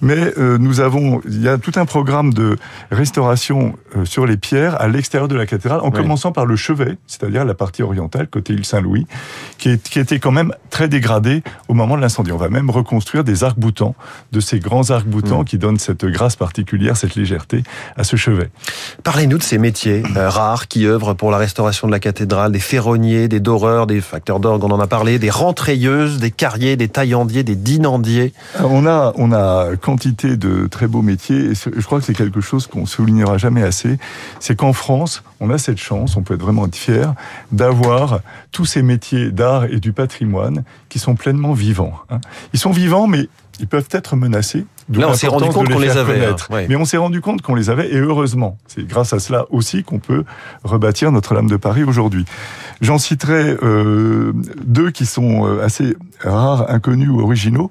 Mais 0.00 0.32
euh, 0.38 0.58
nous 0.58 0.80
avons, 0.80 1.20
il 1.26 1.42
y 1.42 1.48
a 1.48 1.58
tout 1.58 1.72
un 1.76 1.84
programme 1.84 2.32
de 2.32 2.56
restauration 2.90 3.74
euh, 3.96 4.04
sur 4.04 4.26
les 4.26 4.36
pierres 4.36 4.80
à 4.80 4.88
l'extérieur 4.88 5.28
de 5.28 5.36
la 5.36 5.46
cathédrale, 5.46 5.80
en 5.80 5.90
oui. 5.90 5.96
commençant 5.96 6.32
par 6.32 6.46
le 6.46 6.56
chevet, 6.56 6.89
c'est-à-dire 7.06 7.44
la 7.44 7.54
partie 7.54 7.82
orientale, 7.82 8.28
côté 8.28 8.52
île 8.52 8.64
Saint-Louis, 8.64 9.06
qui, 9.58 9.78
qui, 9.78 9.98
était 9.98 10.18
quand 10.18 10.32
même 10.32 10.52
très 10.70 10.88
dégradé 10.88 11.42
au 11.68 11.74
moment 11.74 11.96
de 11.96 12.02
l'incendie. 12.02 12.32
On 12.32 12.36
va 12.36 12.48
même 12.48 12.70
reconstruire 12.70 13.24
des 13.24 13.44
arcs-boutants, 13.44 13.94
de 14.32 14.40
ces 14.40 14.58
grands 14.58 14.90
arcs-boutants 14.90 15.42
mmh. 15.42 15.44
qui 15.44 15.58
donnent 15.58 15.78
cette 15.78 16.04
grâce 16.04 16.36
particulière, 16.36 16.96
cette 16.96 17.14
légèreté 17.14 17.62
à 17.96 18.04
ce 18.04 18.16
chevet. 18.16 18.50
Parlez-nous 19.02 19.38
de 19.38 19.42
ces 19.42 19.58
métiers 19.58 20.02
euh, 20.16 20.28
rares 20.28 20.68
qui 20.68 20.86
œuvrent 20.86 21.14
pour 21.14 21.30
la 21.30 21.38
restauration 21.38 21.86
de 21.86 21.92
la 21.92 22.00
cathédrale, 22.00 22.52
des 22.52 22.60
ferronniers, 22.60 23.28
des 23.28 23.40
doreurs, 23.40 23.86
des 23.86 24.00
facteurs 24.00 24.40
d'orgue, 24.40 24.64
on 24.64 24.70
en 24.70 24.80
a 24.80 24.86
parlé, 24.86 25.18
des 25.18 25.30
rentrayeuses, 25.30 26.18
des 26.18 26.30
carriers, 26.30 26.76
des 26.76 26.88
taillandiers, 26.88 27.42
des 27.42 27.56
dinandiers. 27.56 28.32
On 28.60 28.86
a, 28.86 29.12
on 29.16 29.32
a 29.32 29.76
quantité 29.76 30.36
de 30.36 30.66
très 30.66 30.86
beaux 30.86 31.02
métiers 31.02 31.50
et 31.50 31.54
je 31.54 31.84
crois 31.84 32.00
que 32.00 32.04
c'est 32.04 32.14
quelque 32.14 32.40
chose 32.40 32.66
qu'on 32.66 32.86
soulignera 32.86 33.38
jamais 33.38 33.62
assez. 33.62 33.98
C'est 34.38 34.56
qu'en 34.56 34.72
France, 34.72 35.22
on 35.40 35.50
a 35.50 35.58
cette 35.58 35.78
chance, 35.78 36.16
on 36.16 36.22
peut 36.22 36.34
être 36.34 36.42
vraiment 36.42 36.66
fiers 36.80 37.12
d'avoir 37.52 38.20
tous 38.52 38.64
ces 38.64 38.82
métiers 38.82 39.30
d'art 39.30 39.64
et 39.64 39.80
du 39.80 39.92
patrimoine 39.92 40.64
qui 40.88 40.98
sont 40.98 41.14
pleinement 41.14 41.52
vivants. 41.52 41.94
Hein. 42.10 42.20
Ils 42.52 42.58
sont 42.58 42.70
vivants, 42.70 43.06
mais 43.06 43.28
ils 43.60 43.66
peuvent 43.66 43.88
être 43.92 44.16
menacés. 44.16 44.64
Là, 44.92 45.08
on 45.10 45.14
s'est 45.14 45.28
rendu 45.28 45.50
compte 45.50 45.68
qu'on 45.68 45.78
les 45.78 45.96
avait. 45.96 46.24
Hein, 46.24 46.36
Mais 46.68 46.76
on 46.76 46.84
s'est 46.84 46.96
rendu 46.96 47.20
compte 47.20 47.42
qu'on 47.42 47.54
les 47.54 47.70
avait, 47.70 47.92
et 47.92 47.98
heureusement. 47.98 48.56
C'est 48.66 48.86
grâce 48.86 49.12
à 49.12 49.18
cela 49.18 49.46
aussi 49.50 49.84
qu'on 49.84 49.98
peut 49.98 50.24
rebâtir 50.64 51.12
Notre-Dame 51.12 51.48
de 51.48 51.56
Paris 51.56 51.84
aujourd'hui. 51.84 52.24
J'en 52.80 52.98
citerai 52.98 53.56
euh, 53.62 54.32
deux 54.64 54.90
qui 54.90 55.06
sont 55.06 55.46
euh, 55.46 55.62
assez 55.62 55.94
rares, 56.20 56.70
inconnus 56.70 57.10
ou 57.10 57.20
originaux. 57.20 57.68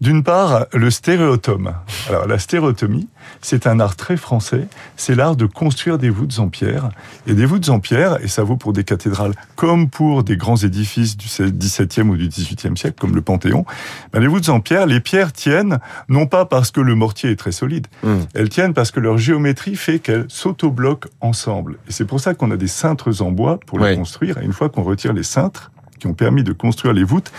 D'une 0.00 0.22
part, 0.22 0.66
le 0.74 0.90
stéréotome. 0.90 1.72
Alors, 2.08 2.26
la 2.26 2.38
stéréotomie, 2.38 3.08
c'est 3.40 3.66
un 3.66 3.80
art 3.80 3.96
très 3.96 4.18
français. 4.18 4.68
C'est 4.96 5.14
l'art 5.14 5.36
de 5.36 5.46
construire 5.46 5.96
des 5.96 6.10
voûtes 6.10 6.38
en 6.38 6.48
pierre. 6.48 6.90
Et 7.26 7.32
des 7.32 7.46
voûtes 7.46 7.70
en 7.70 7.80
pierre, 7.80 8.22
et 8.22 8.28
ça 8.28 8.42
vaut 8.42 8.56
pour 8.56 8.74
des 8.74 8.84
cathédrales 8.84 9.32
comme 9.54 9.88
pour 9.88 10.22
des 10.22 10.36
grands 10.36 10.56
édifices 10.56 11.16
du 11.16 11.26
XVIIe 11.26 12.08
ou 12.08 12.16
du 12.16 12.28
XVIIIe 12.28 12.76
siècle, 12.76 12.96
comme 13.00 13.14
le 13.14 13.22
Panthéon. 13.22 13.64
Ben, 14.12 14.20
les 14.20 14.26
voûtes 14.26 14.50
en 14.50 14.60
pierre, 14.60 14.86
les 14.86 15.00
pierres 15.00 15.32
tiennent, 15.32 15.78
non 16.08 16.26
pas 16.26 16.44
parce 16.44 16.70
que 16.70 16.80
le 16.80 16.94
mortier 16.94 17.30
est 17.30 17.36
très 17.36 17.52
solide. 17.52 17.86
Mmh. 18.02 18.14
Elles 18.34 18.48
tiennent 18.50 18.74
parce 18.74 18.90
que 18.90 19.00
leur 19.00 19.16
géométrie 19.16 19.76
fait 19.76 19.98
qu'elles 19.98 20.26
s'autobloquent 20.28 21.08
ensemble. 21.22 21.78
Et 21.88 21.92
c'est 21.92 22.04
pour 22.04 22.20
ça 22.20 22.34
qu'on 22.34 22.50
a 22.50 22.56
des 22.56 22.68
cintres 22.68 23.22
en 23.22 23.30
bois 23.30 23.58
pour 23.66 23.78
les 23.78 23.96
construire. 23.96 24.38
Et 24.38 24.44
une 24.44 24.52
fois 24.52 24.68
qu'on 24.68 24.82
retire 24.82 25.14
les 25.14 25.22
cintres, 25.22 25.70
qui 25.98 26.06
ont 26.06 26.14
permis 26.14 26.44
de 26.44 26.52
construire 26.52 26.94
les 26.94 27.04
voûtes, 27.04 27.32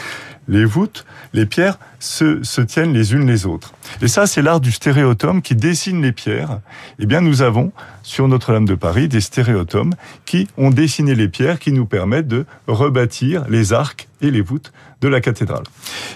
les 0.47 0.65
voûtes, 0.65 1.05
les 1.33 1.45
pierres 1.45 1.77
se, 1.99 2.61
tiennent 2.61 2.93
les 2.93 3.13
unes 3.13 3.27
les 3.27 3.45
autres. 3.45 3.73
Et 4.01 4.07
ça, 4.07 4.27
c'est 4.27 4.41
l'art 4.41 4.61
du 4.61 4.71
stéréotome 4.71 5.41
qui 5.41 5.55
dessine 5.55 6.01
les 6.01 6.11
pierres. 6.11 6.59
Eh 6.99 7.05
bien, 7.05 7.21
nous 7.21 7.41
avons 7.41 7.71
sur 8.03 8.27
Notre-Dame 8.27 8.65
de 8.65 8.75
Paris 8.75 9.07
des 9.07 9.19
stéréotomes 9.19 9.93
qui 10.25 10.47
ont 10.57 10.69
dessiné 10.69 11.15
les 11.15 11.27
pierres 11.27 11.59
qui 11.59 11.71
nous 11.71 11.85
permettent 11.85 12.27
de 12.27 12.45
rebâtir 12.67 13.45
les 13.49 13.73
arcs 13.73 14.07
et 14.21 14.31
les 14.31 14.41
voûtes 14.41 14.71
de 15.01 15.07
la 15.07 15.21
cathédrale. 15.21 15.63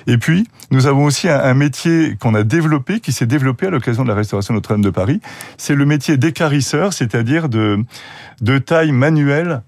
Et 0.08 0.18
puis, 0.18 0.48
nous 0.72 0.88
avons 0.88 1.04
aussi 1.04 1.28
un, 1.28 1.54
métier 1.54 2.16
qu'on 2.20 2.34
a 2.34 2.44
développé, 2.44 3.00
qui 3.00 3.12
s'est 3.12 3.26
développé 3.26 3.68
à 3.68 3.70
l'occasion 3.70 4.04
de 4.04 4.10
la 4.10 4.16
restauration 4.16 4.54
Notre-Dame 4.54 4.82
de 4.82 4.90
Paris. 4.90 5.20
C'est 5.58 5.76
le 5.76 5.86
métier 5.86 6.18
d'écarisseur, 6.18 6.94
c'est-à-dire 6.94 7.50
de 7.50 8.58
taille 8.60 8.94
manuelle 8.94 9.62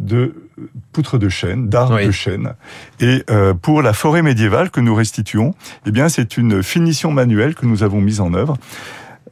de 0.00 0.48
poutres 0.92 1.18
de 1.18 1.28
chêne, 1.28 1.68
d'arbres 1.68 2.04
de 2.04 2.10
chêne. 2.10 2.54
Et 2.98 3.22
euh, 3.30 3.54
pour 3.54 3.82
la 3.82 3.92
forêt 3.92 4.22
médiévale 4.22 4.70
que 4.70 4.80
nous 4.80 4.94
restituons, 4.94 5.54
eh 5.86 5.90
bien, 5.92 6.08
c'est 6.08 6.36
une 6.36 6.62
finition 6.62 7.12
manuelle 7.12 7.54
que 7.54 7.66
nous 7.66 7.82
avons 7.82 8.00
mise 8.00 8.20
en 8.20 8.34
œuvre. 8.34 8.56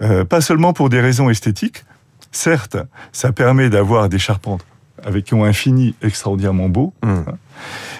Euh, 0.02 0.24
pas 0.24 0.40
seulement 0.40 0.72
pour 0.72 0.90
des 0.90 1.00
raisons 1.00 1.30
esthétiques. 1.30 1.84
Certes, 2.30 2.76
ça 3.12 3.32
permet 3.32 3.70
d'avoir 3.70 4.08
des 4.08 4.18
charpentes 4.18 4.64
avec 5.04 5.24
qui 5.24 5.34
ont 5.34 5.44
un 5.44 5.52
fini 5.52 5.94
extraordinairement 6.02 6.68
beau, 6.68 6.92
mmh. 7.02 7.08
hein, 7.08 7.24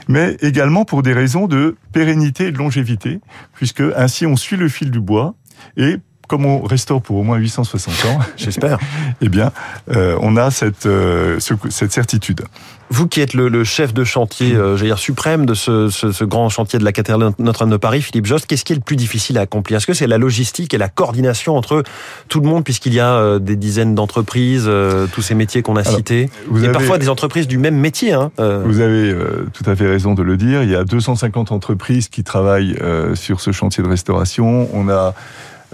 mais 0.09 0.37
également 0.41 0.85
pour 0.85 1.03
des 1.03 1.13
raisons 1.13 1.47
de 1.47 1.77
pérennité 1.93 2.47
et 2.47 2.53
de 2.53 2.59
longévité, 2.59 3.21
puisque 3.55 3.83
ainsi 3.97 4.27
on 4.27 4.37
suit 4.37 4.57
le 4.57 4.69
fil 4.69 4.91
du 4.91 5.01
bois 5.01 5.35
et 5.77 5.97
comme 6.29 6.45
on 6.45 6.61
restaure 6.63 7.01
pour 7.01 7.17
au 7.17 7.23
moins 7.23 7.39
860 7.39 8.05
ans, 8.05 8.19
j'espère, 8.37 8.79
eh 9.21 9.29
bien, 9.29 9.51
euh, 9.91 10.17
on 10.21 10.37
a 10.37 10.51
cette, 10.51 10.87
euh, 10.87 11.39
cette 11.41 11.93
certitude. 11.93 12.43
Vous 12.91 13.07
qui 13.07 13.21
êtes 13.21 13.35
le, 13.35 13.65
chef 13.65 13.93
de 13.93 14.05
chantier, 14.05 14.55
euh, 14.55 14.77
dire 14.77 14.99
suprême 14.99 15.45
de 15.45 15.53
ce, 15.53 15.91
ce, 15.91 16.25
grand 16.25 16.49
chantier 16.49 16.79
de 16.79 16.85
la 16.85 16.93
cathédrale 16.93 17.33
Notre-Dame 17.39 17.71
de 17.71 17.77
Paris, 17.77 18.01
Philippe 18.01 18.27
Jost, 18.27 18.47
qu'est-ce 18.47 18.65
qui 18.65 18.73
est 18.73 18.77
le 18.77 18.83
plus 18.83 18.97
difficile 18.97 19.37
à 19.37 19.43
accomplir? 19.43 19.79
Est-ce 19.79 19.87
que 19.87 19.93
c'est 19.93 20.07
la 20.07 20.17
logistique 20.17 20.73
et 20.73 20.79
la 20.79 20.89
coordination 20.89 21.57
entre 21.57 21.83
tout 22.29 22.41
le 22.41 22.49
monde, 22.49 22.65
puisqu'il 22.65 22.95
y 22.95 23.01
a 23.01 23.39
des 23.39 23.57
dizaines 23.57 23.95
d'entreprises, 23.95 24.71
tous 25.13 25.23
ces 25.23 25.35
métiers 25.35 25.61
qu'on 25.61 25.77
a 25.77 25.85
cités, 25.85 26.31
et 26.63 26.69
parfois 26.69 26.97
des 26.97 27.11
entreprises 27.11 27.47
du 27.47 27.59
même 27.59 27.77
métier 27.77 28.13
hein, 28.13 28.31
Vous 28.39 28.81
avez 28.81 29.15
tout 29.53 29.69
à 29.69 29.77
fait 29.77 29.87
raison 29.87 30.15
de 30.15 30.23
le 30.23 30.39
dire. 30.39 30.63
Il 30.63 30.71
y 30.71 30.77
a 30.77 30.85
250 30.85 31.53
entreprises 31.53 32.09
qui 32.09 32.25
travaillent 32.25 32.79
sur 33.15 33.41
ce 33.41 33.53
chantier 33.53 33.83
de 33.83 33.89
restauration. 33.89 34.69
On 34.73 34.89
a 34.89 35.15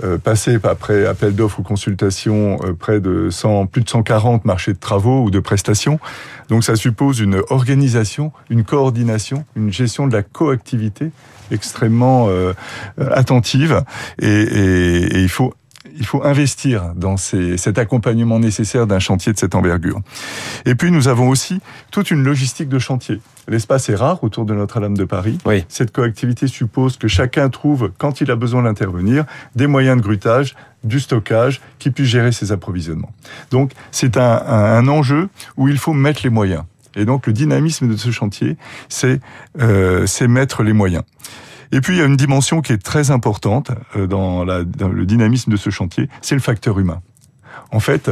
euh, 0.03 0.19
passer 0.19 0.59
après 0.65 1.07
appel 1.07 1.37
d'offres 1.37 1.61
ou 1.61 1.63
consultation 1.63 2.59
euh, 2.65 2.73
près 2.73 2.99
de 2.99 3.31
100, 3.31 3.67
plus 3.67 3.83
de 3.83 3.89
140 3.89 4.45
marchés 4.45 4.73
de 4.73 4.79
travaux 4.79 5.23
ou 5.23 5.31
de 5.31 5.39
prestations. 5.39 6.01
Donc 6.49 6.65
ça 6.65 6.75
suppose 6.75 7.21
une 7.21 7.41
organisation, 7.51 8.33
une 8.51 8.65
coordination, 8.65 9.45
une 9.55 9.73
gestion 9.73 10.09
de 10.09 10.13
la 10.13 10.23
coactivité 10.23 11.13
extrêmement 11.53 12.27
euh, 12.29 12.55
attentive 12.99 13.85
et, 14.21 14.27
et, 14.27 15.17
et 15.17 15.21
il 15.21 15.29
faut 15.29 15.55
il 15.97 16.07
faut 16.07 16.25
investir 16.25 16.93
dans 16.95 17.17
ces, 17.17 17.57
cet 17.57 17.79
accompagnement 17.79 18.39
nécessaire 18.39 18.87
d'un 18.87 18.99
chantier 18.99 19.33
de 19.33 19.39
cette 19.39 19.55
envergure. 19.55 20.01
Et 20.65 20.75
puis 20.75 20.91
nous 20.91 21.09
avons 21.09 21.29
aussi 21.29 21.61
toute 21.91 22.11
une 22.11 22.23
logistique 22.23 22.69
de 22.69 22.79
chantier. 22.79 23.21
L'espace 23.49 23.89
est 23.89 23.95
rare 23.95 24.25
autour 24.25 24.45
de 24.45 24.55
Notre-Dame 24.55 24.97
de 24.97 25.05
Paris. 25.05 25.39
Oui. 25.45 25.65
Cette 25.69 25.93
coactivité 25.93 26.47
suppose 26.47 26.97
que 26.97 27.09
chacun 27.09 27.51
trouve, 27.51 27.91
quand 27.99 28.21
il 28.21 28.31
a 28.31 28.37
besoin 28.37 28.63
d'intervenir, 28.63 29.25
des 29.55 29.67
moyens 29.67 29.99
de 29.99 30.03
grutage, 30.03 30.55
du 30.83 31.01
stockage, 31.01 31.61
qui 31.79 31.91
puisse 31.91 32.09
gérer 32.09 32.33
ses 32.33 32.53
approvisionnements. 32.53 33.13
Donc 33.51 33.73
c'est 33.91 34.17
un, 34.17 34.43
un, 34.47 34.89
enjeu 34.89 35.29
où 35.57 35.69
il 35.69 35.79
faut 35.79 35.93
mettre 35.93 36.21
les 36.25 36.31
moyens. 36.31 36.65
Et 36.97 37.05
donc 37.05 37.27
le 37.27 37.33
dynamisme 37.33 37.89
de 37.89 37.97
ce 37.97 38.11
chantier, 38.11 38.57
c'est 38.89 39.21
euh, 39.61 40.07
mettre 40.29 40.63
les 40.63 40.73
moyens. 40.73 41.03
Et 41.75 41.81
puis 41.81 41.97
il 41.97 41.99
y 41.99 42.03
a 42.03 42.07
une 42.07 42.17
dimension 42.17 42.63
qui 42.63 42.73
est 42.73 42.83
très 42.83 43.11
importante 43.11 43.73
euh, 43.97 44.07
dans, 44.07 44.45
le 44.45 45.05
dynamisme 45.05 45.51
de 45.51 45.57
ce 45.57 45.71
chantier, 45.71 46.09
c'est 46.23 46.37
le 46.37 46.41
facteur 46.41 46.79
humain. 46.79 47.03
En 47.73 47.81
fait, 47.81 48.11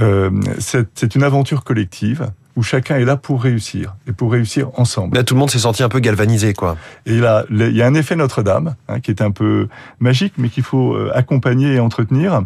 euh, 0.00 0.30
c'est 0.58 1.14
une 1.16 1.24
aventure 1.24 1.64
collective 1.64 2.30
où 2.56 2.62
chacun 2.62 2.96
est 2.96 3.04
là 3.04 3.16
pour 3.16 3.42
réussir 3.42 3.94
et 4.06 4.12
pour 4.12 4.32
réussir 4.32 4.70
ensemble. 4.76 5.16
Là, 5.16 5.24
tout 5.24 5.34
le 5.34 5.40
monde 5.40 5.50
s'est 5.50 5.60
senti 5.60 5.82
un 5.82 5.88
peu 5.88 6.00
galvanisé, 6.00 6.52
quoi. 6.52 6.76
Et 7.06 7.18
là, 7.18 7.44
il 7.50 7.76
y 7.76 7.82
a 7.82 7.86
un 7.86 7.94
effet 7.94 8.14
Notre-Dame 8.14 8.74
hein, 8.88 9.00
qui 9.00 9.10
est 9.10 9.22
un 9.22 9.30
peu 9.30 9.68
magique, 10.00 10.34
mais 10.36 10.48
qu'il 10.48 10.62
faut 10.62 10.94
euh, 10.94 11.10
accompagner 11.14 11.74
et 11.74 11.80
entretenir. 11.80 12.42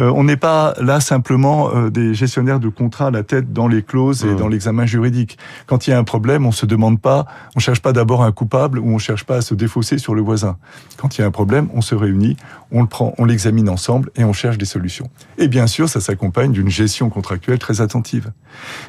Euh, 0.00 0.10
on 0.14 0.24
n'est 0.24 0.38
pas 0.38 0.74
là 0.80 1.00
simplement 1.00 1.74
euh, 1.74 1.90
des 1.90 2.14
gestionnaires 2.14 2.60
de 2.60 2.68
contrats 2.68 3.08
à 3.08 3.10
la 3.10 3.22
tête 3.22 3.52
dans 3.52 3.68
les 3.68 3.82
clauses 3.82 4.24
et 4.24 4.28
mmh. 4.28 4.36
dans 4.36 4.48
l'examen 4.48 4.86
juridique. 4.86 5.36
Quand 5.66 5.86
il 5.86 5.90
y 5.90 5.92
a 5.92 5.98
un 5.98 6.04
problème, 6.04 6.46
on 6.46 6.52
se 6.52 6.64
demande 6.64 7.00
pas, 7.00 7.26
on 7.54 7.60
cherche 7.60 7.82
pas 7.82 7.92
d'abord 7.92 8.22
un 8.22 8.32
coupable 8.32 8.78
ou 8.78 8.88
on 8.88 8.98
cherche 8.98 9.24
pas 9.24 9.36
à 9.36 9.42
se 9.42 9.54
défausser 9.54 9.98
sur 9.98 10.14
le 10.14 10.22
voisin. 10.22 10.56
Quand 10.96 11.16
il 11.16 11.20
y 11.20 11.24
a 11.24 11.26
un 11.26 11.30
problème, 11.30 11.68
on 11.74 11.82
se 11.82 11.94
réunit, 11.94 12.36
on 12.70 12.80
le 12.80 12.88
prend, 12.88 13.12
on 13.18 13.26
l'examine 13.26 13.68
ensemble 13.68 14.10
et 14.16 14.24
on 14.24 14.32
cherche 14.32 14.56
des 14.56 14.64
solutions. 14.64 15.10
Et 15.36 15.48
bien 15.48 15.66
sûr, 15.66 15.90
ça 15.90 16.00
s'accompagne 16.00 16.52
d'une 16.52 16.70
gestion 16.70 17.10
contractuelle 17.10 17.58
très 17.58 17.82
attentive. 17.82 18.32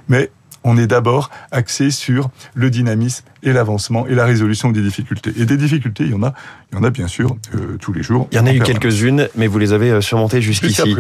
Mais 0.08 0.32
on 0.63 0.77
est 0.77 0.88
d'abord 0.88 1.29
axé 1.51 1.91
sur 1.91 2.29
le 2.53 2.70
dynamisme 2.70 3.25
et 3.43 3.53
l'avancement 3.53 4.08
et 4.08 4.15
la 4.15 4.25
résolution 4.25 4.72
des 4.72 4.82
difficultés. 4.82 5.34
Et 5.38 5.46
des 5.46 5.58
difficultés, 5.58 6.05
il 6.05 6.12
y 6.12 6.13
en 6.13 6.24
a, 6.24 6.34
il 6.72 6.77
y 6.77 6.79
en 6.79 6.84
a 6.84 6.89
bien 6.89 7.08
sûr 7.08 7.36
euh, 7.55 7.77
tous 7.79 7.93
les 7.93 8.01
jours. 8.01 8.27
Il 8.32 8.38
y 8.38 8.39
en 8.39 8.46
a 8.46 8.53
eu 8.53 8.60
quelques-unes, 8.60 9.27
mais 9.36 9.48
vous 9.48 9.60
les 9.60 9.74
avez 9.74 9.91
euh, 9.91 10.01
surmontées 10.01 10.41
jusqu'ici. 10.41 10.96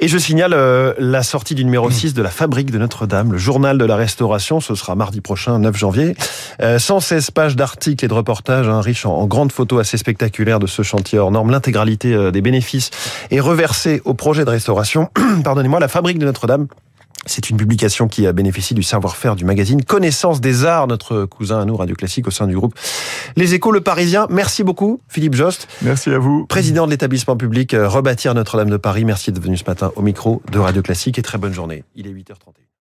et 0.00 0.08
je 0.08 0.18
signale 0.18 0.52
euh, 0.54 0.92
la 0.98 1.22
sortie 1.22 1.54
du 1.54 1.64
numéro 1.64 1.90
6 1.90 2.14
de 2.14 2.22
la 2.22 2.30
Fabrique 2.30 2.70
de 2.70 2.78
Notre-Dame, 2.78 3.32
le 3.32 3.38
journal 3.38 3.78
de 3.78 3.84
la 3.84 3.96
restauration. 3.96 4.60
Ce 4.60 4.74
sera 4.74 4.94
mardi 4.94 5.20
prochain, 5.20 5.58
9 5.58 5.76
janvier. 5.76 6.16
116 6.60 7.30
pages 7.30 7.56
d'articles 7.56 8.04
et 8.04 8.08
de 8.08 8.14
reportages, 8.14 8.68
hein, 8.68 8.80
riches 8.80 9.06
en, 9.06 9.14
en, 9.14 9.26
grandes 9.26 9.52
photos 9.52 9.80
assez 9.80 9.96
spectaculaires 9.96 10.58
de 10.58 10.66
ce 10.66 10.82
chantier 10.82 11.18
hors 11.18 11.30
norme. 11.30 11.50
L'intégralité 11.50 12.32
des 12.32 12.40
bénéfices 12.40 12.90
est 13.30 13.40
reversée 13.40 14.02
au 14.04 14.14
projet 14.14 14.44
de 14.44 14.50
restauration. 14.50 15.10
Pardonnez-moi, 15.44 15.78
la 15.78 15.88
Fabrique 15.88 16.18
de 16.18 16.26
Notre-Dame 16.26 16.66
c'est 17.28 17.50
une 17.50 17.56
publication 17.56 18.08
qui 18.08 18.26
a 18.26 18.32
bénéficié 18.32 18.74
du 18.74 18.82
savoir-faire 18.82 19.36
du 19.36 19.44
magazine 19.44 19.82
Connaissance 19.82 20.40
des 20.40 20.64
Arts, 20.64 20.86
notre 20.86 21.24
cousin 21.24 21.60
à 21.60 21.64
nous, 21.64 21.76
Radio 21.76 21.94
Classique, 21.94 22.26
au 22.26 22.30
sein 22.30 22.46
du 22.46 22.54
groupe 22.54 22.74
Les 23.36 23.54
Échos, 23.54 23.72
le 23.72 23.80
Parisien. 23.80 24.26
Merci 24.30 24.64
beaucoup, 24.64 25.00
Philippe 25.08 25.34
Jost. 25.34 25.68
Merci 25.82 26.10
à 26.10 26.18
vous. 26.18 26.46
Président 26.46 26.86
de 26.86 26.90
l'établissement 26.90 27.36
public 27.36 27.74
euh, 27.74 27.88
Rebâtir 27.88 28.34
Notre-Dame 28.34 28.70
de 28.70 28.76
Paris. 28.76 29.04
Merci 29.04 29.32
d'être 29.32 29.42
venu 29.42 29.56
ce 29.56 29.64
matin 29.64 29.92
au 29.96 30.02
micro 30.02 30.42
de 30.50 30.58
Radio 30.58 30.82
Classique 30.82 31.18
et 31.18 31.22
très 31.22 31.38
bonne 31.38 31.52
journée. 31.52 31.84
Il 31.94 32.06
est 32.06 32.12
8h31. 32.12 32.67